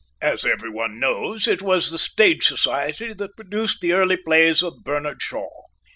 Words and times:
As 0.23 0.45
every 0.47 0.71
one 0.71 0.99
knows, 0.99 1.47
it 1.47 1.61
was 1.61 1.91
the 1.91 1.99
Stage 1.99 2.43
Society 2.43 3.13
that 3.13 3.35
produced 3.37 3.81
the 3.81 3.93
early 3.93 4.17
plays 4.17 4.63
of 4.63 4.83
Bernard 4.83 5.21
Shaw. 5.21 5.65